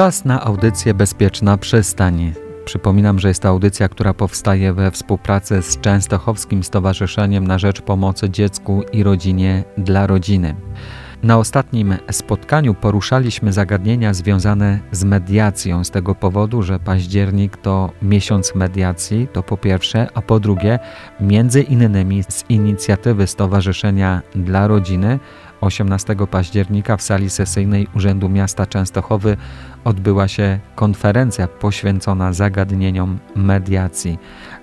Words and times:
Czas 0.00 0.24
na 0.24 0.44
audycję 0.44 0.94
Bezpieczna 0.94 1.58
Przystań. 1.58 2.32
Przypominam, 2.64 3.18
że 3.18 3.28
jest 3.28 3.42
to 3.42 3.48
audycja, 3.48 3.88
która 3.88 4.14
powstaje 4.14 4.72
we 4.72 4.90
współpracy 4.90 5.62
z 5.62 5.80
Częstochowskim 5.80 6.64
Stowarzyszeniem 6.64 7.46
na 7.46 7.58
Rzecz 7.58 7.80
Pomocy 7.80 8.30
Dziecku 8.30 8.82
i 8.92 9.02
Rodzinie 9.02 9.64
dla 9.78 10.06
Rodziny. 10.06 10.54
Na 11.22 11.38
ostatnim 11.38 11.96
spotkaniu 12.10 12.74
poruszaliśmy 12.74 13.52
zagadnienia 13.52 14.14
związane 14.14 14.80
z 14.92 15.04
mediacją, 15.04 15.84
z 15.84 15.90
tego 15.90 16.14
powodu, 16.14 16.62
że 16.62 16.78
październik 16.78 17.56
to 17.56 17.90
miesiąc 18.02 18.54
mediacji, 18.54 19.28
to 19.32 19.42
po 19.42 19.56
pierwsze, 19.56 20.08
a 20.14 20.22
po 20.22 20.40
drugie, 20.40 20.78
między 21.20 21.62
innymi 21.62 22.22
z 22.22 22.44
inicjatywy 22.48 23.26
Stowarzyszenia 23.26 24.22
dla 24.34 24.66
Rodziny 24.66 25.18
18 25.60 26.16
października 26.30 26.96
w 26.96 27.02
sali 27.02 27.30
sesyjnej 27.30 27.86
Urzędu 27.94 28.28
Miasta 28.28 28.66
Częstochowy 28.66 29.36
odbyła 29.84 30.28
się 30.28 30.58
konferencja 30.74 31.48
poświęcona 31.48 32.32
zagadnieniom 32.32 33.18
mediacji. 33.36 34.18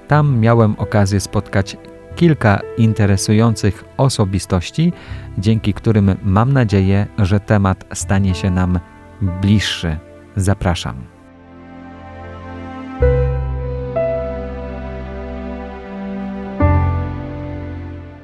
Tam 0.07 0.39
miałem 0.39 0.75
okazję 0.77 1.19
spotkać 1.19 1.77
kilka 2.15 2.59
interesujących 2.77 3.83
osobistości, 3.97 4.93
dzięki 5.37 5.73
którym 5.73 6.15
mam 6.23 6.53
nadzieję, 6.53 7.07
że 7.17 7.39
temat 7.39 7.85
stanie 7.93 8.35
się 8.35 8.51
nam 8.51 8.79
bliższy. 9.21 9.97
Zapraszam. 10.35 11.16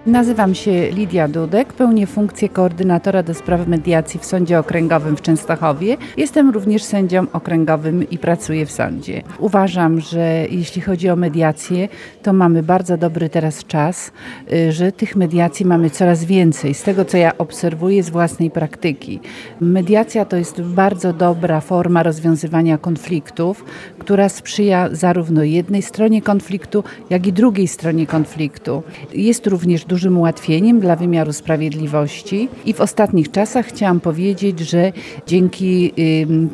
Nazywam 0.05 0.55
się 0.55 0.89
Lidia 0.89 1.27
Dudek, 1.27 1.73
pełnię 1.73 2.07
funkcję 2.07 2.49
koordynatora 2.49 3.23
do 3.23 3.33
spraw 3.33 3.67
mediacji 3.67 4.19
w 4.19 4.25
Sądzie 4.25 4.59
Okręgowym 4.59 5.17
w 5.17 5.21
Częstochowie. 5.21 5.97
Jestem 6.17 6.49
również 6.49 6.83
sędzią 6.83 7.25
okręgowym 7.33 8.09
i 8.09 8.17
pracuję 8.17 8.65
w 8.65 8.71
sądzie. 8.71 9.21
Uważam, 9.39 9.99
że 9.99 10.45
jeśli 10.49 10.81
chodzi 10.81 11.09
o 11.09 11.15
mediację, 11.15 11.87
to 12.23 12.33
mamy 12.33 12.63
bardzo 12.63 12.97
dobry 12.97 13.29
teraz 13.29 13.65
czas, 13.65 14.11
y, 14.53 14.71
że 14.71 14.91
tych 14.91 15.15
mediacji 15.15 15.65
mamy 15.65 15.89
coraz 15.89 16.25
więcej. 16.25 16.73
Z 16.73 16.83
tego, 16.83 17.05
co 17.05 17.17
ja 17.17 17.37
obserwuję 17.37 18.03
z 18.03 18.09
własnej 18.09 18.51
praktyki. 18.51 19.19
Mediacja 19.61 20.25
to 20.25 20.37
jest 20.37 20.61
bardzo 20.61 21.13
dobra 21.13 21.61
forma 21.61 22.03
rozwiązywania 22.03 22.77
konfliktów, 22.77 23.65
która 23.99 24.29
sprzyja 24.29 24.89
zarówno 24.91 25.43
jednej 25.43 25.81
stronie 25.81 26.21
konfliktu, 26.21 26.83
jak 27.09 27.27
i 27.27 27.33
drugiej 27.33 27.67
stronie 27.67 28.07
konfliktu. 28.07 28.83
Jest 29.13 29.47
również 29.47 29.85
dużym 29.93 30.17
ułatwieniem 30.17 30.79
dla 30.79 30.95
wymiaru 30.95 31.33
sprawiedliwości 31.33 32.49
i 32.65 32.73
w 32.73 32.81
ostatnich 32.81 33.31
czasach 33.31 33.65
chciałam 33.65 33.99
powiedzieć, 33.99 34.59
że 34.59 34.91
dzięki 35.27 35.93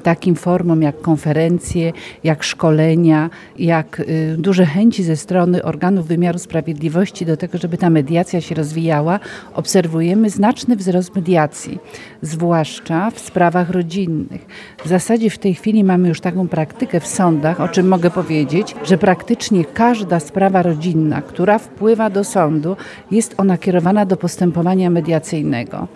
takim 0.03 0.35
formom 0.35 0.81
jak 0.81 1.01
konferencje, 1.01 1.93
jak 2.23 2.43
szkolenia, 2.43 3.29
jak 3.59 3.99
y, 3.99 4.35
duże 4.37 4.65
chęci 4.65 5.03
ze 5.03 5.15
strony 5.15 5.63
organów 5.63 6.07
wymiaru 6.07 6.39
sprawiedliwości 6.39 7.25
do 7.25 7.37
tego, 7.37 7.57
żeby 7.57 7.77
ta 7.77 7.89
mediacja 7.89 8.41
się 8.41 8.55
rozwijała, 8.55 9.19
obserwujemy 9.53 10.29
znaczny 10.29 10.75
wzrost 10.75 11.15
mediacji, 11.15 11.79
zwłaszcza 12.21 13.11
w 13.11 13.19
sprawach 13.19 13.69
rodzinnych. 13.69 14.45
W 14.85 14.87
zasadzie 14.87 15.29
w 15.29 15.37
tej 15.37 15.53
chwili 15.53 15.83
mamy 15.83 16.07
już 16.07 16.21
taką 16.21 16.47
praktykę 16.47 16.99
w 16.99 17.07
sądach, 17.07 17.61
o 17.61 17.67
czym 17.67 17.87
mogę 17.87 18.09
powiedzieć, 18.09 18.75
że 18.83 18.97
praktycznie 18.97 19.65
każda 19.65 20.19
sprawa 20.19 20.61
rodzinna, 20.61 21.21
która 21.21 21.57
wpływa 21.57 22.09
do 22.09 22.23
sądu, 22.23 22.75
jest 23.11 23.28
jest 23.29 23.39
ona 23.39 23.57
kierowana 23.57 24.05
do 24.05 24.17
postępowania 24.17 24.89
mediacyjnego. 24.89 25.87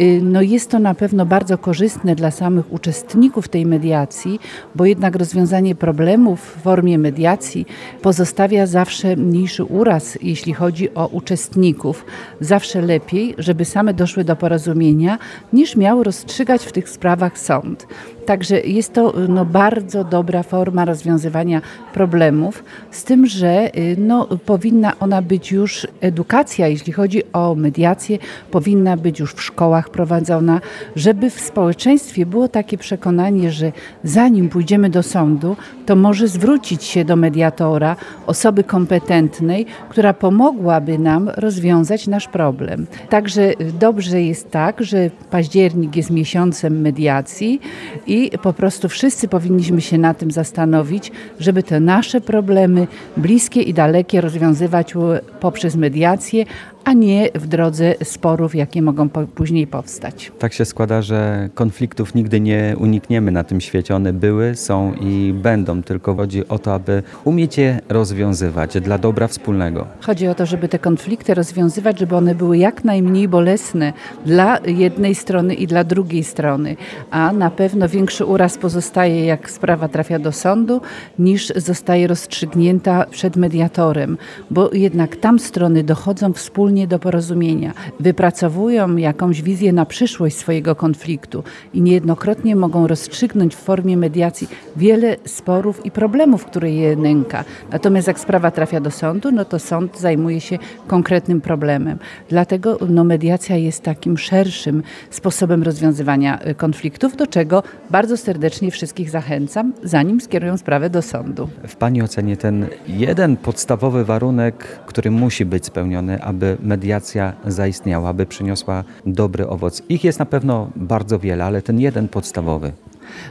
Y, 0.00 0.20
no 0.22 0.42
jest 0.42 0.70
to 0.70 0.78
na 0.78 0.94
pewno 0.94 1.26
bardzo 1.26 1.58
korzystne 1.58 2.16
dla 2.16 2.30
samych 2.30 2.72
uczestników 2.72 3.48
tej 3.48 3.66
mediacji, 3.66 4.40
bo 4.74 4.86
jednak 4.86 5.16
rozwiązanie 5.16 5.74
problemów 5.74 6.40
w 6.40 6.62
formie 6.62 6.98
mediacji 6.98 7.66
pozostawia 8.02 8.66
zawsze 8.66 9.16
mniejszy 9.16 9.64
uraz, 9.64 10.18
jeśli 10.22 10.52
chodzi 10.52 10.94
o 10.94 11.06
uczestników. 11.06 12.04
Zawsze 12.40 12.82
lepiej, 12.82 13.34
żeby 13.38 13.64
same 13.64 13.94
doszły 13.94 14.24
do 14.24 14.36
porozumienia, 14.36 15.18
niż 15.52 15.76
miał 15.76 16.02
rozstrzygać 16.02 16.64
w 16.64 16.72
tych 16.72 16.88
sprawach 16.88 17.38
sąd. 17.38 17.86
Także 18.26 18.60
jest 18.60 18.92
to 18.92 19.14
no, 19.28 19.44
bardzo 19.44 20.04
dobra 20.04 20.42
forma 20.42 20.84
rozwiązywania 20.84 21.60
problemów, 21.94 22.64
z 22.90 23.04
tym, 23.04 23.26
że 23.26 23.76
y, 23.76 23.96
no, 23.98 24.26
powinna 24.26 24.92
ona 25.00 25.22
być 25.22 25.52
już 25.52 25.86
edukacja, 26.00 26.68
jeśli 26.68 26.92
chodzi 26.92 27.32
o 27.32 27.54
mediację, 27.54 28.18
powinna 28.50 28.96
być 28.96 29.20
już 29.20 29.34
w 29.34 29.42
szkołach 29.42 29.90
prowadzona, 29.90 30.60
żeby 30.96 31.30
w 31.30 31.40
społeczeństwie 31.40 32.26
było 32.26 32.48
takie 32.48 32.78
przekonanie, 32.78 33.50
że 33.50 33.72
zanim 34.04 34.48
pójdziemy 34.48 34.90
do 34.90 35.02
sądu, 35.02 35.56
to 35.86 35.96
może 35.96 36.28
zwrócić 36.28 36.84
się 36.84 37.04
do 37.04 37.16
mediatora, 37.16 37.96
osoby 38.26 38.64
kompetentnej, 38.64 39.66
która 39.88 40.14
pomogłaby 40.14 40.98
nam 40.98 41.28
rozwiązać 41.28 42.06
nasz 42.06 42.28
problem. 42.28 42.86
Także 43.08 43.52
dobrze 43.80 44.22
jest 44.22 44.50
tak, 44.50 44.84
że 44.84 45.10
październik 45.30 45.96
jest 45.96 46.10
miesiącem 46.10 46.80
mediacji 46.80 47.60
i 48.06 48.15
po 48.42 48.52
prostu 48.52 48.88
wszyscy 48.88 49.28
powinniśmy 49.28 49.80
się 49.80 49.98
na 49.98 50.14
tym 50.14 50.30
zastanowić, 50.30 51.12
żeby 51.40 51.62
te 51.62 51.80
nasze 51.80 52.20
problemy 52.20 52.86
bliskie 53.16 53.62
i 53.62 53.74
dalekie 53.74 54.20
rozwiązywać 54.20 54.94
poprzez 55.40 55.76
mediację, 55.76 56.44
a 56.86 56.92
nie 56.92 57.30
w 57.34 57.46
drodze 57.46 57.94
sporów, 58.04 58.54
jakie 58.54 58.82
mogą 58.82 59.08
po, 59.08 59.26
później 59.26 59.66
powstać. 59.66 60.32
Tak 60.38 60.52
się 60.52 60.64
składa, 60.64 61.02
że 61.02 61.48
konfliktów 61.54 62.14
nigdy 62.14 62.40
nie 62.40 62.76
unikniemy 62.78 63.30
na 63.30 63.44
tym 63.44 63.60
świecie. 63.60 63.96
One 63.96 64.12
były, 64.12 64.54
są 64.54 64.94
i 65.00 65.34
będą, 65.42 65.82
tylko 65.82 66.14
chodzi 66.14 66.48
o 66.48 66.58
to, 66.58 66.74
aby 66.74 67.02
umieć 67.24 67.58
je 67.58 67.80
rozwiązywać 67.88 68.80
dla 68.80 68.98
dobra 68.98 69.28
wspólnego. 69.28 69.86
Chodzi 70.00 70.28
o 70.28 70.34
to, 70.34 70.46
żeby 70.46 70.68
te 70.68 70.78
konflikty 70.78 71.34
rozwiązywać, 71.34 71.98
żeby 71.98 72.16
one 72.16 72.34
były 72.34 72.58
jak 72.58 72.84
najmniej 72.84 73.28
bolesne 73.28 73.92
dla 74.26 74.58
jednej 74.66 75.14
strony 75.14 75.54
i 75.54 75.66
dla 75.66 75.84
drugiej 75.84 76.24
strony, 76.24 76.76
a 77.10 77.32
na 77.32 77.50
pewno 77.50 77.88
większy 77.88 78.24
uraz 78.24 78.58
pozostaje, 78.58 79.24
jak 79.24 79.50
sprawa 79.50 79.88
trafia 79.88 80.18
do 80.18 80.32
sądu, 80.32 80.80
niż 81.18 81.52
zostaje 81.56 82.06
rozstrzygnięta 82.06 83.06
przed 83.10 83.36
mediatorem, 83.36 84.18
bo 84.50 84.70
jednak 84.72 85.16
tam 85.16 85.38
strony 85.38 85.84
dochodzą 85.84 86.32
wspólnie 86.32 86.75
wspólnie 86.76 86.88
do 86.88 86.98
porozumienia, 86.98 87.72
wypracowują 88.00 88.96
jakąś 88.96 89.42
wizję 89.42 89.72
na 89.72 89.86
przyszłość 89.86 90.36
swojego 90.36 90.74
konfliktu 90.74 91.44
i 91.74 91.82
niejednokrotnie 91.82 92.56
mogą 92.56 92.86
rozstrzygnąć 92.86 93.54
w 93.54 93.58
formie 93.58 93.96
mediacji 93.96 94.48
wiele 94.76 95.16
sporów 95.24 95.86
i 95.86 95.90
problemów, 95.90 96.44
które 96.44 96.70
je 96.70 96.96
nęka. 96.96 97.44
Natomiast 97.72 98.08
jak 98.08 98.20
sprawa 98.20 98.50
trafia 98.50 98.80
do 98.80 98.90
sądu, 98.90 99.32
no 99.32 99.44
to 99.44 99.58
sąd 99.58 100.00
zajmuje 100.00 100.40
się 100.40 100.58
konkretnym 100.86 101.40
problemem. 101.40 101.98
Dlatego 102.28 102.78
no, 102.88 103.04
mediacja 103.04 103.56
jest 103.56 103.82
takim 103.82 104.18
szerszym 104.18 104.82
sposobem 105.10 105.62
rozwiązywania 105.62 106.46
y, 106.46 106.54
konfliktów, 106.54 107.16
do 107.16 107.26
czego 107.26 107.62
bardzo 107.90 108.16
serdecznie 108.16 108.70
wszystkich 108.70 109.10
zachęcam, 109.10 109.72
zanim 109.82 110.20
skierują 110.20 110.56
sprawę 110.56 110.90
do 110.90 111.02
sądu. 111.02 111.48
W 111.68 111.76
Pani 111.76 112.02
ocenie 112.02 112.36
ten 112.36 112.66
jeden 112.88 113.36
podstawowy 113.36 114.04
warunek, 114.04 114.56
który 114.86 115.10
musi 115.10 115.44
być 115.44 115.66
spełniony, 115.66 116.22
aby 116.22 116.56
mediacja 116.66 117.32
zaistniała, 117.46 118.12
by 118.12 118.26
przyniosła 118.26 118.84
dobry 119.06 119.48
owoc. 119.48 119.82
Ich 119.88 120.04
jest 120.04 120.18
na 120.18 120.26
pewno 120.26 120.70
bardzo 120.76 121.18
wiele, 121.18 121.44
ale 121.44 121.62
ten 121.62 121.80
jeden 121.80 122.08
podstawowy. 122.08 122.72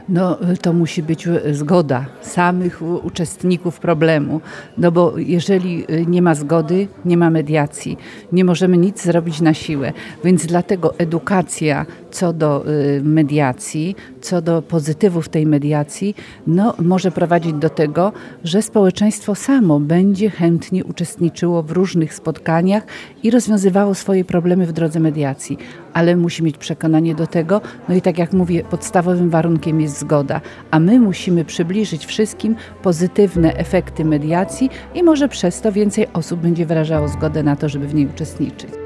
No 0.08 0.38
to 0.62 0.72
musi 0.72 1.02
być 1.02 1.28
zgoda 1.52 2.06
samych 2.22 2.82
uczestników 2.82 3.80
problemu, 3.80 4.40
no 4.78 4.92
bo 4.92 5.18
jeżeli 5.18 5.86
nie 6.06 6.22
ma 6.22 6.34
zgody, 6.34 6.88
nie 7.04 7.16
ma 7.16 7.30
mediacji, 7.30 7.98
nie 8.32 8.44
możemy 8.44 8.78
nic 8.78 9.02
zrobić 9.02 9.40
na 9.40 9.54
siłę. 9.54 9.92
Więc 10.24 10.46
dlatego 10.46 10.98
edukacja 10.98 11.86
co 12.10 12.32
do 12.32 12.64
y, 12.68 13.00
mediacji, 13.04 13.96
co 14.26 14.42
do 14.42 14.62
pozytywów 14.62 15.28
tej 15.28 15.46
mediacji, 15.46 16.14
no, 16.46 16.74
może 16.78 17.10
prowadzić 17.10 17.52
do 17.52 17.70
tego, 17.70 18.12
że 18.44 18.62
społeczeństwo 18.62 19.34
samo 19.34 19.80
będzie 19.80 20.30
chętnie 20.30 20.84
uczestniczyło 20.84 21.62
w 21.62 21.70
różnych 21.70 22.14
spotkaniach 22.14 22.86
i 23.22 23.30
rozwiązywało 23.30 23.94
swoje 23.94 24.24
problemy 24.24 24.66
w 24.66 24.72
drodze 24.72 25.00
mediacji. 25.00 25.58
Ale 25.92 26.16
musi 26.16 26.42
mieć 26.42 26.58
przekonanie 26.58 27.14
do 27.14 27.26
tego, 27.26 27.60
no 27.88 27.94
i 27.94 28.02
tak 28.02 28.18
jak 28.18 28.32
mówię, 28.32 28.62
podstawowym 28.70 29.30
warunkiem 29.30 29.80
jest 29.80 29.98
zgoda, 29.98 30.40
a 30.70 30.80
my 30.80 31.00
musimy 31.00 31.44
przybliżyć 31.44 32.06
wszystkim 32.06 32.56
pozytywne 32.82 33.54
efekty 33.56 34.04
mediacji 34.04 34.70
i 34.94 35.02
może 35.02 35.28
przez 35.28 35.60
to 35.60 35.72
więcej 35.72 36.06
osób 36.12 36.40
będzie 36.40 36.66
wyrażało 36.66 37.08
zgodę 37.08 37.42
na 37.42 37.56
to, 37.56 37.68
żeby 37.68 37.88
w 37.88 37.94
niej 37.94 38.06
uczestniczyć. 38.06 38.85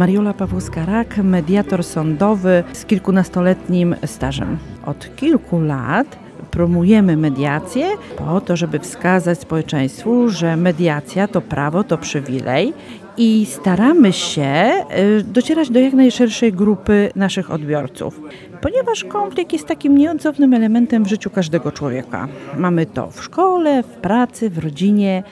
Mariola 0.00 0.34
Pawłowska-Rak, 0.34 1.22
mediator 1.22 1.84
sądowy 1.84 2.64
z 2.72 2.84
kilkunastoletnim 2.84 3.96
stażem. 4.06 4.58
Od 4.86 5.16
kilku 5.16 5.60
lat 5.60 6.18
promujemy 6.50 7.16
mediację 7.16 7.86
po 8.16 8.40
to, 8.40 8.56
żeby 8.56 8.78
wskazać 8.78 9.40
społeczeństwu, 9.40 10.28
że 10.28 10.56
mediacja 10.56 11.28
to 11.28 11.40
prawo, 11.40 11.84
to 11.84 11.98
przywilej 11.98 12.72
i 13.16 13.46
staramy 13.46 14.12
się 14.12 14.72
y, 15.18 15.24
docierać 15.24 15.70
do 15.70 15.80
jak 15.80 15.92
najszerszej 15.92 16.52
grupy 16.52 17.10
naszych 17.16 17.50
odbiorców. 17.50 18.20
Ponieważ 18.60 19.04
konflikt 19.04 19.52
jest 19.52 19.66
takim 19.66 19.98
nieodzownym 19.98 20.54
elementem 20.54 21.04
w 21.04 21.08
życiu 21.08 21.30
każdego 21.30 21.72
człowieka. 21.72 22.28
Mamy 22.56 22.86
to 22.86 23.10
w 23.10 23.22
szkole, 23.22 23.82
w 23.82 23.86
pracy, 23.86 24.50
w 24.50 24.58
rodzinie 24.58 25.22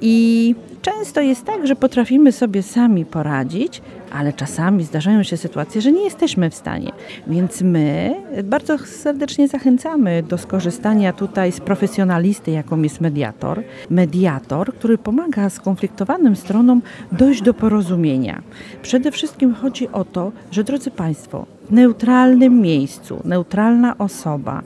i 0.00 0.54
często 0.82 1.20
jest 1.20 1.44
tak, 1.44 1.66
że 1.66 1.76
potrafimy 1.76 2.32
sobie 2.32 2.62
sami 2.62 3.04
poradzić, 3.04 3.82
ale 4.12 4.32
czasami 4.32 4.84
zdarzają 4.84 5.22
się 5.22 5.36
sytuacje, 5.36 5.80
że 5.80 5.92
nie 5.92 6.04
jesteśmy 6.04 6.50
w 6.50 6.54
stanie. 6.54 6.92
Więc 7.26 7.62
my 7.62 8.14
bardzo 8.44 8.78
serdecznie 8.78 9.48
zachęcamy 9.48 10.22
do 10.22 10.38
skorzystania 10.38 11.12
tutaj 11.12 11.52
z 11.52 11.60
profesjonalisty, 11.60 12.50
jaką 12.50 12.82
jest 12.82 13.00
mediator. 13.00 13.62
Mediator, 13.90 14.74
który 14.74 14.98
pomaga 14.98 15.50
skonfliktowanym 15.50 16.36
stronom 16.36 16.82
dojść 17.12 17.42
do 17.42 17.54
porozumienia. 17.54 18.42
Przede 18.82 19.10
wszystkim 19.10 19.54
chodzi 19.54 19.88
o 19.88 20.04
to, 20.04 20.32
że 20.50 20.64
drodzy 20.64 20.90
Państwo, 20.90 21.46
w 21.70 21.72
neutralnym 21.72 22.60
miejscu, 22.60 23.20
neutralna 23.24 23.98
osoba, 23.98 24.62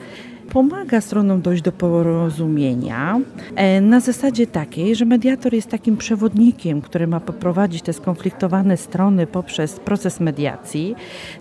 pomaga 0.50 1.00
stronom 1.00 1.43
dojść 1.43 1.62
do 1.62 1.73
porozumienia 1.73 3.20
e, 3.56 3.81
na 3.81 4.00
zasadzie 4.00 4.47
takiej, 4.47 4.97
że 4.97 5.05
mediator 5.05 5.55
jest 5.55 5.69
takim 5.69 5.97
przewodnikiem, 5.97 6.81
który 6.81 7.06
ma 7.06 7.20
poprowadzić 7.20 7.82
te 7.82 7.93
skonfliktowane 7.93 8.76
strony 8.76 9.26
poprzez 9.26 9.81
proces 9.81 10.20
mediacji, 10.20 10.94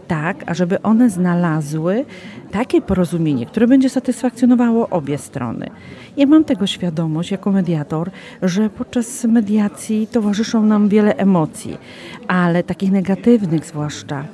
tak, 0.08 0.44
ażeby 0.46 0.82
one 0.82 1.10
znalazły 1.10 2.06
takie 2.52 2.82
porozumienie, 2.82 3.46
które 3.46 3.68
będzie 3.68 3.90
satysfakcjonowało 3.90 4.90
obie 4.90 5.18
strony. 5.18 5.70
Ja 6.18 6.26
mam 6.26 6.44
tego 6.44 6.68
świadomość 6.68 7.32
jako 7.32 7.52
mediator, 7.52 8.12
że 8.42 8.70
podczas 8.70 9.24
mediacji 9.24 10.08
towarzyszą 10.08 10.66
nam 10.66 10.90
wiele 10.90 11.16
emocji, 11.16 11.78
ale 12.28 12.64
takich 12.64 12.92
negatywnych 12.92 13.66
zwłaszcza. 13.66 14.26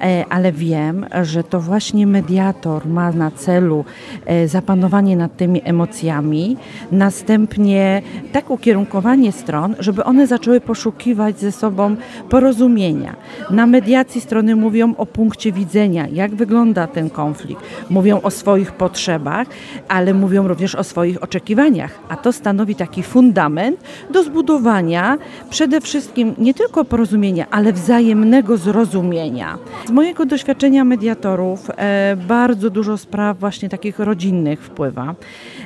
E, 0.00 0.24
ale 0.30 0.52
wiem, 0.52 1.06
że 1.22 1.44
to 1.44 1.60
właśnie 1.60 2.06
mediator 2.06 2.86
ma 2.86 3.12
na 3.12 3.30
celu 3.30 3.84
e, 4.26 4.48
zapanowanie 4.48 5.16
nad 5.16 5.36
tymi 5.36 5.60
emocjami, 5.64 6.56
następnie 6.92 8.02
tak 8.32 8.50
ukierunkowanie 8.50 9.32
stron, 9.32 9.76
żeby 9.78 10.04
one 10.04 10.26
zaczęły 10.26 10.60
poszukiwać 10.60 11.38
ze 11.38 11.52
sobą 11.52 11.96
porozumienia. 12.28 13.16
Na 13.50 13.66
mediacji 13.66 14.20
strony 14.20 14.56
mówią 14.56 14.94
o 14.96 15.06
punkcie 15.06 15.52
widzenia, 15.52 16.06
jak 16.12 16.34
wygląda 16.34 16.86
ten 16.86 17.10
konflikt, 17.10 17.62
mówią 17.90 18.20
o 18.20 18.30
swoich 18.30 18.72
potrzebach, 18.72 19.46
ale 19.88 20.14
mówią 20.14 20.48
również 20.48 20.74
o 20.74 20.84
swoich 20.84 21.22
oczekiwaniach, 21.22 21.98
a 22.08 22.16
to 22.16 22.32
stanowi 22.32 22.74
taki 22.74 23.02
fundament 23.02 23.80
do 24.10 24.22
zbudowania 24.22 25.18
przede 25.50 25.80
wszystkim 25.80 26.34
nie 26.38 26.54
tylko 26.54 26.84
porozumienia, 26.84 27.46
ale 27.50 27.72
wzajemnego 27.72 28.56
zrozumienia. 28.56 29.58
Z 29.86 29.90
mojego 29.90 30.26
doświadczenia 30.26 30.84
mediatorów 30.84 31.70
e, 31.76 32.16
bardzo 32.28 32.70
dużo 32.70 32.98
spraw 32.98 33.38
właśnie 33.38 33.68
takich 33.68 33.98
rodzinnych 33.98 34.62
wpływa, 34.62 35.14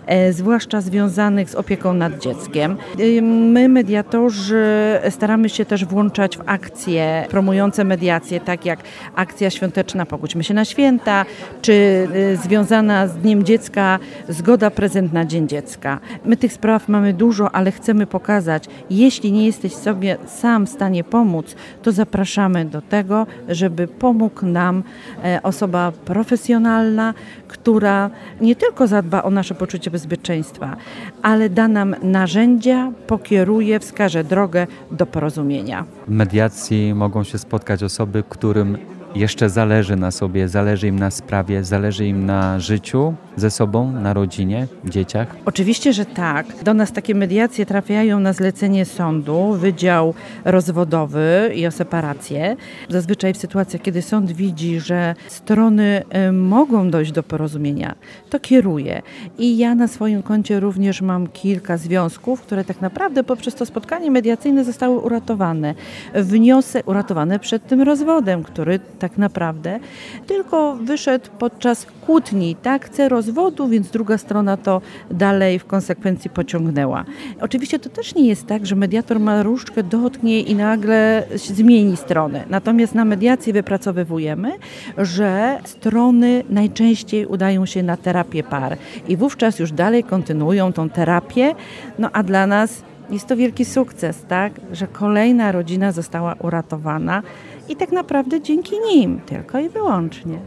e, 0.06 0.32
zwłaszcza 0.32 0.80
związanych 0.80 1.50
z 1.50 1.54
opieką 1.54 1.92
nad 1.92 2.18
dzieckiem. 2.18 2.76
E, 3.18 3.22
my, 3.22 3.68
mediatorzy, 3.68 4.64
staramy 5.10 5.48
się 5.48 5.64
też 5.64 5.84
włączać 5.84 6.36
w 6.38 6.42
akcje 6.46 7.26
promujące 7.30 7.84
mediację, 7.84 8.40
tak 8.40 8.64
jak 8.66 8.80
akcja 9.14 9.50
świąteczna 9.50 10.06
Pogódźmy 10.06 10.44
się 10.44 10.54
na 10.54 10.64
święta, 10.64 11.24
czy 11.62 12.08
związana 12.42 13.06
z 13.06 13.16
Dniem 13.16 13.44
Dziecka 13.44 13.98
Zgoda 14.28 14.70
prezent 14.70 15.12
na 15.12 15.24
Dzień 15.24 15.48
Dziecka. 15.48 16.00
My 16.24 16.36
tych 16.36 16.52
spraw 16.52 16.88
mamy 16.88 17.12
dużo, 17.12 17.54
ale 17.54 17.72
chcemy 17.72 18.06
pokazać, 18.06 18.64
jeśli 18.90 19.32
nie 19.32 19.46
jesteś 19.46 19.74
sobie 19.74 20.16
sam 20.26 20.66
w 20.66 20.70
stanie 20.70 21.04
pomóc, 21.04 21.56
to 21.82 21.92
zapraszamy 21.92 22.64
do 22.64 22.82
tego, 22.82 23.26
żeby 23.48 23.88
pomógł 24.10 24.46
nam 24.46 24.82
e, 25.24 25.40
osoba 25.42 25.92
profesjonalna, 26.04 27.14
która 27.48 28.10
nie 28.40 28.56
tylko 28.56 28.86
zadba 28.86 29.22
o 29.22 29.30
nasze 29.30 29.54
poczucie 29.54 29.90
bezpieczeństwa, 29.90 30.76
ale 31.22 31.48
da 31.48 31.68
nam 31.68 31.96
narzędzia, 32.02 32.92
pokieruje, 33.06 33.80
wskaże 33.80 34.24
drogę 34.24 34.66
do 34.90 35.06
porozumienia. 35.06 35.84
W 36.08 36.10
mediacji 36.10 36.94
mogą 36.94 37.24
się 37.24 37.38
spotkać 37.38 37.82
osoby, 37.82 38.24
którym 38.28 38.78
jeszcze 39.14 39.48
zależy 39.48 39.96
na 39.96 40.10
sobie, 40.10 40.48
zależy 40.48 40.88
im 40.88 40.98
na 40.98 41.10
sprawie, 41.10 41.64
zależy 41.64 42.06
im 42.06 42.26
na 42.26 42.60
życiu 42.60 43.14
ze 43.36 43.50
sobą, 43.50 43.92
na 43.92 44.12
rodzinie, 44.12 44.66
dzieciach? 44.84 45.36
Oczywiście, 45.44 45.92
że 45.92 46.04
tak. 46.04 46.46
Do 46.64 46.74
nas 46.74 46.92
takie 46.92 47.14
mediacje 47.14 47.66
trafiają 47.66 48.20
na 48.20 48.32
zlecenie 48.32 48.84
sądu, 48.84 49.52
Wydział 49.52 50.14
Rozwodowy 50.44 51.52
i 51.54 51.66
o 51.66 51.70
separację. 51.70 52.56
Zazwyczaj 52.88 53.34
w 53.34 53.36
sytuacjach, 53.36 53.82
kiedy 53.82 54.02
sąd 54.02 54.32
widzi, 54.32 54.80
że 54.80 55.14
strony 55.28 56.02
y, 56.28 56.32
mogą 56.32 56.90
dojść 56.90 57.12
do 57.12 57.22
porozumienia, 57.22 57.94
to 58.30 58.40
kieruje. 58.40 59.02
I 59.38 59.58
ja 59.58 59.74
na 59.74 59.88
swoim 59.88 60.22
koncie 60.22 60.60
również 60.60 61.02
mam 61.02 61.26
kilka 61.26 61.76
związków, 61.76 62.40
które 62.40 62.64
tak 62.64 62.80
naprawdę 62.80 63.24
poprzez 63.24 63.54
to 63.54 63.66
spotkanie 63.66 64.10
mediacyjne 64.10 64.64
zostały 64.64 64.98
uratowane. 64.98 65.74
Wniosek 66.14 66.88
uratowane 66.88 67.38
przed 67.38 67.66
tym 67.66 67.82
rozwodem, 67.82 68.42
który 68.42 68.80
tak 69.00 69.18
naprawdę 69.18 69.80
tylko 70.26 70.76
wyszedł 70.76 71.30
podczas 71.38 71.86
kłótni. 72.06 72.56
Tak, 72.62 72.86
chce 72.86 73.08
rozwodu, 73.08 73.68
więc 73.68 73.90
druga 73.90 74.18
strona 74.18 74.56
to 74.56 74.80
dalej 75.10 75.58
w 75.58 75.64
konsekwencji 75.64 76.30
pociągnęła. 76.30 77.04
Oczywiście 77.40 77.78
to 77.78 77.88
też 77.88 78.14
nie 78.14 78.28
jest 78.28 78.46
tak, 78.46 78.66
że 78.66 78.76
mediator 78.76 79.20
ma 79.20 79.42
różdżkę, 79.42 79.82
dotknie 79.82 80.40
i 80.40 80.54
nagle 80.54 81.22
zmieni 81.34 81.96
stronę. 81.96 82.44
Natomiast 82.50 82.94
na 82.94 83.04
mediacji 83.04 83.52
wypracowywujemy, 83.52 84.52
że 84.98 85.58
strony 85.64 86.44
najczęściej 86.50 87.26
udają 87.26 87.66
się 87.66 87.82
na 87.82 87.96
terapię 87.96 88.42
par 88.42 88.76
i 89.08 89.16
wówczas 89.16 89.58
już 89.58 89.72
dalej 89.72 90.04
kontynuują 90.04 90.72
tą 90.72 90.90
terapię, 90.90 91.54
no 91.98 92.10
a 92.12 92.22
dla 92.22 92.46
nas 92.46 92.82
jest 93.10 93.26
to 93.26 93.36
wielki 93.36 93.64
sukces, 93.64 94.24
tak, 94.28 94.52
że 94.72 94.86
kolejna 94.86 95.52
rodzina 95.52 95.92
została 95.92 96.34
uratowana 96.34 97.22
i 97.70 97.76
tak 97.76 97.92
naprawdę 97.92 98.40
dzięki 98.40 98.76
nim, 98.94 99.20
tylko 99.20 99.58
i 99.58 99.68
wyłącznie. 99.68 100.38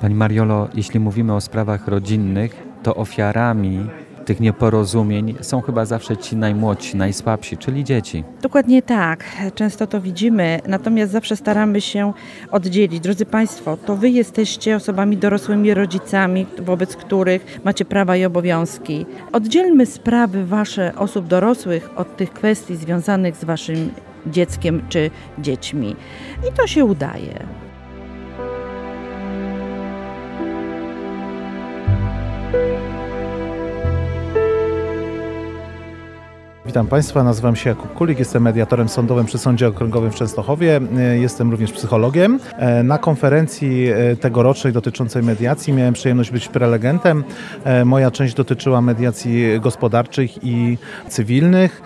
Pani 0.00 0.14
Mariolo, 0.14 0.68
jeśli 0.74 1.00
mówimy 1.00 1.34
o 1.34 1.40
sprawach 1.40 1.88
rodzinnych, 1.88 2.62
to 2.82 2.94
ofiarami 2.94 3.86
tych 4.24 4.40
nieporozumień 4.40 5.34
są 5.40 5.60
chyba 5.60 5.84
zawsze 5.84 6.16
ci 6.16 6.36
najmłodsi, 6.36 6.96
najsłabsi, 6.96 7.56
czyli 7.56 7.84
dzieci. 7.84 8.24
Dokładnie 8.42 8.82
tak, 8.82 9.24
często 9.54 9.86
to 9.86 10.00
widzimy, 10.00 10.60
natomiast 10.66 11.12
zawsze 11.12 11.36
staramy 11.36 11.80
się 11.80 12.12
oddzielić. 12.50 13.00
Drodzy 13.00 13.26
Państwo, 13.26 13.76
to 13.76 13.96
Wy 13.96 14.10
jesteście 14.10 14.76
osobami 14.76 15.16
dorosłymi, 15.16 15.74
rodzicami, 15.74 16.46
wobec 16.58 16.96
których 16.96 17.60
macie 17.64 17.84
prawa 17.84 18.16
i 18.16 18.24
obowiązki. 18.24 19.06
Oddzielmy 19.32 19.86
sprawy 19.86 20.46
Wasze 20.46 20.92
osób 20.96 21.26
dorosłych 21.26 21.90
od 21.96 22.16
tych 22.16 22.32
kwestii 22.32 22.76
związanych 22.76 23.36
z 23.36 23.44
Waszym 23.44 23.90
dzieckiem 24.26 24.82
czy 24.88 25.10
dziećmi. 25.38 25.96
I 26.48 26.52
to 26.52 26.66
się 26.66 26.84
udaje. 26.84 27.46
Witam 36.78 36.88
Państwa, 36.88 37.24
nazywam 37.24 37.56
się 37.56 37.70
Jakub 37.70 37.94
Kulik, 37.94 38.18
jestem 38.18 38.42
mediatorem 38.42 38.88
sądowym 38.88 39.26
przy 39.26 39.38
Sądzie 39.38 39.68
Okręgowym 39.68 40.10
w 40.10 40.14
Częstochowie, 40.14 40.80
e, 40.98 41.18
jestem 41.18 41.50
również 41.50 41.72
psychologiem. 41.72 42.40
E, 42.56 42.82
na 42.82 42.98
konferencji 42.98 43.88
e, 43.88 44.16
tegorocznej 44.16 44.72
dotyczącej 44.72 45.22
mediacji 45.22 45.72
miałem 45.72 45.94
przyjemność 45.94 46.30
być 46.30 46.48
prelegentem. 46.48 47.24
Moja 47.84 48.10
część 48.10 48.34
dotyczyła 48.34 48.80
mediacji 48.80 49.60
gospodarczych 49.60 50.44
i 50.44 50.78
cywilnych. 51.08 51.82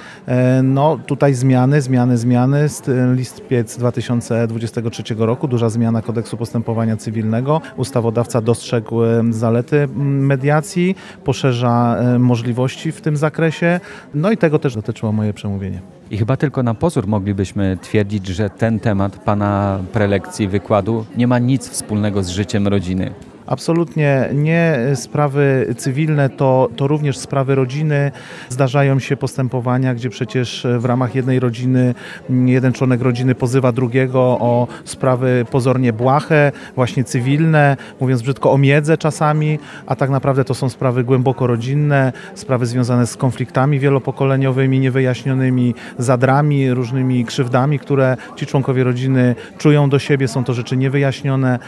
No 0.62 0.98
tutaj 1.06 1.34
zmiany, 1.34 1.80
zmiany, 1.80 2.16
zmiany. 2.18 2.66
Lipiec 3.14 3.78
2023 3.78 5.02
roku, 5.18 5.48
duża 5.48 5.68
zmiana 5.68 6.02
kodeksu 6.02 6.36
postępowania 6.36 6.96
cywilnego. 6.96 7.60
Ustawodawca 7.76 8.40
dostrzegł 8.40 8.96
zalety 9.30 9.88
mediacji, 9.96 10.96
poszerza 11.24 11.96
możliwości 12.18 12.92
w 12.92 13.00
tym 13.00 13.16
zakresie. 13.16 13.80
No 14.14 14.30
i 14.30 14.36
tego 14.36 14.58
też 14.58 14.76
dotyczyło 14.82 15.12
moje 15.12 15.32
przemówienie. 15.32 15.80
I 16.10 16.18
chyba 16.18 16.36
tylko 16.36 16.62
na 16.62 16.74
pozór 16.74 17.06
moglibyśmy 17.06 17.78
twierdzić, 17.82 18.26
że 18.26 18.50
ten 18.50 18.80
temat 18.80 19.18
Pana 19.18 19.78
prelekcji, 19.92 20.48
wykładu 20.48 21.04
nie 21.16 21.26
ma 21.26 21.38
nic 21.38 21.68
wspólnego 21.68 22.22
z 22.22 22.28
życiem 22.28 22.68
rodziny. 22.68 23.10
Absolutnie 23.52 24.28
nie 24.34 24.78
sprawy 24.94 25.74
cywilne, 25.76 26.30
to, 26.30 26.68
to 26.76 26.86
również 26.86 27.18
sprawy 27.18 27.54
rodziny. 27.54 28.12
Zdarzają 28.48 28.98
się 28.98 29.16
postępowania, 29.16 29.94
gdzie 29.94 30.10
przecież 30.10 30.66
w 30.78 30.84
ramach 30.84 31.14
jednej 31.14 31.40
rodziny 31.40 31.94
jeden 32.30 32.72
członek 32.72 33.02
rodziny 33.02 33.34
pozywa 33.34 33.72
drugiego 33.72 34.20
o 34.20 34.66
sprawy 34.84 35.44
pozornie 35.50 35.92
błahe, 35.92 36.52
właśnie 36.74 37.04
cywilne, 37.04 37.76
mówiąc 38.00 38.22
brzydko 38.22 38.52
o 38.52 38.58
miedzę 38.58 38.98
czasami, 38.98 39.58
a 39.86 39.96
tak 39.96 40.10
naprawdę 40.10 40.44
to 40.44 40.54
są 40.54 40.68
sprawy 40.68 41.04
głęboko 41.04 41.46
rodzinne, 41.46 42.12
sprawy 42.34 42.66
związane 42.66 43.06
z 43.06 43.16
konfliktami 43.16 43.78
wielopokoleniowymi, 43.78 44.80
niewyjaśnionymi 44.80 45.74
zadrami, 45.98 46.74
różnymi 46.74 47.24
krzywdami, 47.24 47.78
które 47.78 48.16
ci 48.36 48.46
członkowie 48.46 48.84
rodziny 48.84 49.34
czują 49.58 49.88
do 49.88 49.98
siebie. 49.98 50.28
Są 50.28 50.44
to 50.44 50.54
rzeczy 50.54 50.76
niewyjaśnione, 50.76 51.58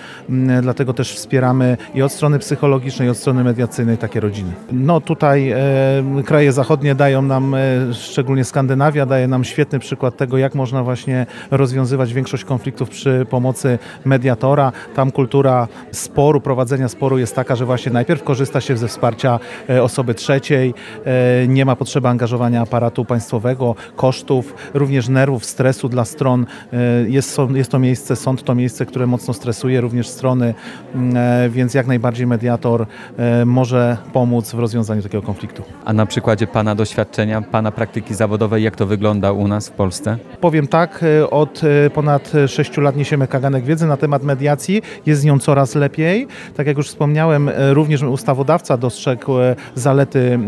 dlatego 0.62 0.92
też 0.92 1.14
wspieramy 1.14 1.73
i 1.94 2.02
od 2.02 2.12
strony 2.12 2.38
psychologicznej, 2.38 3.08
i 3.08 3.10
od 3.10 3.16
strony 3.16 3.44
mediacyjnej 3.44 3.98
takie 3.98 4.20
rodziny. 4.20 4.52
No 4.72 5.00
tutaj 5.00 5.50
e, 5.50 5.58
kraje 6.24 6.52
zachodnie 6.52 6.94
dają 6.94 7.22
nam, 7.22 7.54
e, 7.54 7.58
szczególnie 7.94 8.44
Skandynawia, 8.44 9.06
daje 9.06 9.28
nam 9.28 9.44
świetny 9.44 9.78
przykład 9.78 10.16
tego, 10.16 10.38
jak 10.38 10.54
można 10.54 10.82
właśnie 10.82 11.26
rozwiązywać 11.50 12.12
większość 12.12 12.44
konfliktów 12.44 12.90
przy 12.90 13.26
pomocy 13.30 13.78
mediatora. 14.04 14.72
Tam 14.94 15.10
kultura 15.10 15.68
sporu, 15.92 16.40
prowadzenia 16.40 16.88
sporu 16.88 17.18
jest 17.18 17.36
taka, 17.36 17.56
że 17.56 17.66
właśnie 17.66 17.92
najpierw 17.92 18.22
korzysta 18.22 18.60
się 18.60 18.76
ze 18.76 18.88
wsparcia 18.88 19.40
e, 19.70 19.82
osoby 19.82 20.14
trzeciej, 20.14 20.74
e, 21.04 21.48
nie 21.48 21.64
ma 21.64 21.76
potrzeby 21.76 22.08
angażowania 22.08 22.62
aparatu 22.62 23.04
państwowego, 23.04 23.74
kosztów, 23.96 24.54
również 24.74 25.08
nerwów, 25.08 25.44
stresu 25.44 25.88
dla 25.88 26.04
stron. 26.04 26.46
E, 26.72 26.76
jest, 27.08 27.38
jest 27.54 27.70
to 27.70 27.78
miejsce, 27.78 28.16
sąd 28.16 28.42
to 28.42 28.54
miejsce, 28.54 28.86
które 28.86 29.06
mocno 29.06 29.34
stresuje 29.34 29.80
również 29.80 30.08
strony, 30.08 30.54
więc 31.54 31.74
jak 31.74 31.86
najbardziej 31.86 32.26
mediator 32.26 32.86
może 33.46 33.96
pomóc 34.12 34.50
w 34.50 34.58
rozwiązaniu 34.58 35.02
takiego 35.02 35.22
konfliktu. 35.22 35.62
A 35.84 35.92
na 35.92 36.06
przykładzie 36.06 36.46
Pana 36.46 36.74
doświadczenia, 36.74 37.42
Pana 37.42 37.72
praktyki 37.72 38.14
zawodowej, 38.14 38.62
jak 38.62 38.76
to 38.76 38.86
wygląda 38.86 39.32
u 39.32 39.48
nas 39.48 39.68
w 39.68 39.72
Polsce? 39.72 40.16
Powiem 40.40 40.66
tak, 40.66 41.04
od 41.30 41.60
ponad 41.94 42.32
6 42.46 42.76
lat 42.76 42.96
niesiemy 42.96 43.28
kaganek 43.28 43.64
wiedzy 43.64 43.86
na 43.86 43.96
temat 43.96 44.22
mediacji, 44.22 44.82
jest 45.06 45.20
z 45.20 45.24
nią 45.24 45.38
coraz 45.38 45.74
lepiej. 45.74 46.26
Tak 46.56 46.66
jak 46.66 46.76
już 46.76 46.88
wspomniałem, 46.88 47.50
również 47.70 48.02
ustawodawca 48.02 48.76
dostrzegł 48.76 49.32
zalety 49.74 50.38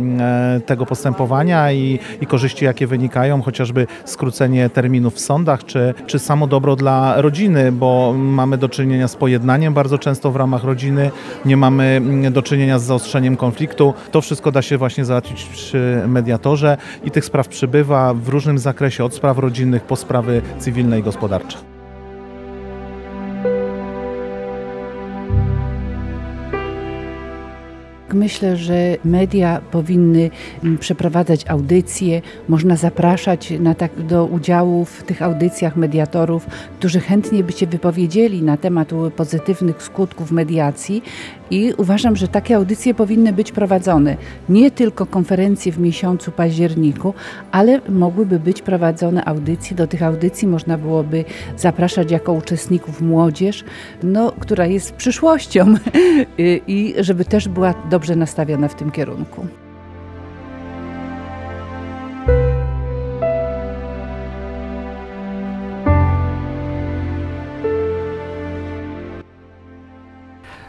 tego 0.66 0.86
postępowania 0.86 1.72
i, 1.72 1.98
i 2.20 2.26
korzyści, 2.26 2.64
jakie 2.64 2.86
wynikają, 2.86 3.42
chociażby 3.42 3.86
skrócenie 4.04 4.70
terminów 4.70 5.14
w 5.14 5.20
sądach, 5.20 5.64
czy, 5.64 5.94
czy 6.06 6.18
samo 6.18 6.46
dobro 6.46 6.76
dla 6.76 7.20
rodziny, 7.20 7.72
bo 7.72 8.14
mamy 8.18 8.58
do 8.58 8.68
czynienia 8.68 9.08
z 9.08 9.16
pojednaniem 9.16 9.74
bardzo 9.74 9.98
często 9.98 10.30
w 10.30 10.36
ramach 10.36 10.64
rodziny, 10.64 10.95
nie 11.44 11.56
mamy 11.56 11.84
mm, 11.84 12.32
do 12.32 12.42
czynienia 12.42 12.78
z 12.78 12.82
zaostrzeniem 12.82 13.36
konfliktu. 13.36 13.94
To 14.10 14.20
wszystko 14.20 14.52
da 14.52 14.62
się 14.62 14.78
właśnie 14.78 15.04
załatwić 15.04 15.44
przy 15.44 16.02
mediatorze 16.08 16.76
i 17.04 17.10
tych 17.10 17.24
spraw 17.24 17.48
przybywa 17.48 18.14
w 18.14 18.28
różnym 18.28 18.58
zakresie, 18.58 19.04
od 19.04 19.14
spraw 19.14 19.38
rodzinnych 19.38 19.82
po 19.82 19.96
sprawy 19.96 20.42
cywilne 20.58 20.98
i 20.98 21.02
gospodarcze. 21.02 21.75
Myślę, 28.12 28.56
że 28.56 28.96
media 29.04 29.60
powinny 29.70 30.30
mm, 30.64 30.78
przeprowadzać 30.78 31.44
audycje, 31.48 32.22
można 32.48 32.76
zapraszać 32.76 33.52
tak, 33.78 34.02
do 34.02 34.24
udziału 34.26 34.84
w 34.84 35.02
tych 35.02 35.22
audycjach 35.22 35.76
mediatorów, 35.76 36.46
którzy 36.78 37.00
chętnie 37.00 37.44
by 37.44 37.52
się 37.52 37.66
wypowiedzieli 37.66 38.42
na 38.42 38.56
temat 38.56 38.90
pozytywnych 39.16 39.82
skutków 39.82 40.30
mediacji 40.30 41.02
i 41.50 41.72
uważam, 41.76 42.16
że 42.16 42.28
takie 42.28 42.56
audycje 42.56 42.94
powinny 42.94 43.32
być 43.32 43.52
prowadzone. 43.52 44.16
Nie 44.48 44.70
tylko 44.70 45.06
konferencje 45.06 45.72
w 45.72 45.78
miesiącu 45.78 46.32
październiku, 46.32 47.14
ale 47.52 47.80
mogłyby 47.88 48.38
być 48.40 48.62
prowadzone 48.62 49.24
audycje. 49.24 49.76
Do 49.76 49.86
tych 49.86 50.02
audycji 50.02 50.48
można 50.48 50.78
byłoby 50.78 51.24
zapraszać 51.56 52.10
jako 52.10 52.32
uczestników 52.32 53.00
młodzież, 53.00 53.64
no, 54.02 54.32
która 54.40 54.66
jest 54.66 54.92
przyszłością 54.92 55.74
i 56.66 56.94
żeby 56.98 57.24
też 57.24 57.48
była 57.48 57.74
dobrze 57.96 58.16
nastawiona 58.16 58.68
w 58.68 58.74
tym 58.74 58.90
kierunku. 58.90 59.46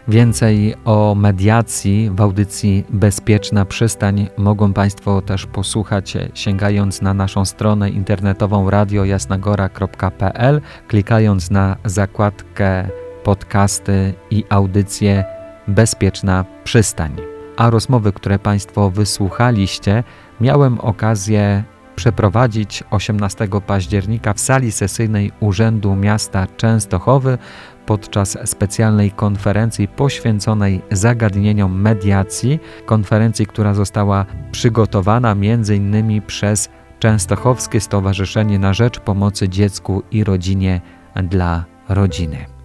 Więcej 0.08 0.76
o 0.86 1.16
mediacji 1.16 2.12
w 2.14 2.22
audycji 2.22 2.86
Bezpieczna 2.90 3.66
Przystań 3.66 4.28
mogą 4.38 4.74
Państwo 4.74 5.22
też 5.22 5.46
posłuchać 5.46 6.18
sięgając 6.34 7.02
na 7.02 7.14
naszą 7.14 7.46
stronę 7.46 7.90
internetową 7.90 8.70
radiojasnagora.pl, 8.70 10.62
klikając 10.88 11.52
na 11.52 11.78
zakładkę 11.86 12.90
podcasty 13.24 14.14
i 14.32 14.44
audycje 14.50 15.37
Bezpieczna 15.68 16.46
Przystań. 16.64 17.16
A 17.58 17.70
rozmowy, 17.70 18.14
które 18.14 18.40
Państwo 18.40 18.90
wysłuchaliście, 18.90 20.04
miałem 20.42 20.80
okazję 20.80 21.64
przeprowadzić 21.96 22.84
18 22.92 23.48
października 23.68 24.34
w 24.34 24.40
sali 24.40 24.72
sesyjnej 24.72 25.32
Urzędu 25.40 25.96
Miasta 25.96 26.48
Częstochowy 26.58 27.38
podczas 27.86 28.38
specjalnej 28.46 29.12
konferencji 29.12 29.88
poświęconej 29.88 30.82
zagadnieniom 30.92 31.82
mediacji, 31.82 32.60
konferencji, 32.86 33.46
która 33.46 33.74
została 33.74 34.26
przygotowana 34.52 35.32
m.in. 35.32 36.22
przez 36.22 36.70
Częstochowskie 37.00 37.80
Stowarzyszenie 37.80 38.60
na 38.60 38.74
Rzecz 38.74 39.00
Pomocy 39.00 39.50
Dziecku 39.50 40.04
i 40.12 40.24
Rodzinie 40.24 40.82
dla 41.24 41.66
Rodziny. 41.90 42.57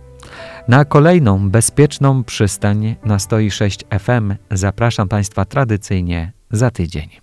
Na 0.69 0.85
kolejną 0.85 1.51
bezpieczną 1.51 2.25
przystań 2.25 2.97
na 3.05 3.19
106 3.19 3.85
FM 3.99 4.35
zapraszam 4.51 5.09
Państwa 5.09 5.45
tradycyjnie 5.45 6.33
za 6.51 6.71
tydzień. 6.71 7.22